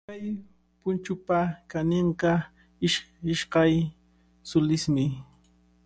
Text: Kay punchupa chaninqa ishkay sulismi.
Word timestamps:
Kay 0.07 0.25
punchupa 0.79 1.37
chaninqa 1.69 2.29
ishkay 3.31 3.73
sulismi. 4.49 5.05